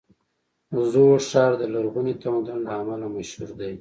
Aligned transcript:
زوړ 0.91 1.17
ښار 1.29 1.51
د 1.61 1.63
لرغوني 1.73 2.13
تمدن 2.23 2.57
له 2.65 2.71
امله 2.79 3.07
مشهور 3.15 3.49
دی. 3.59 3.69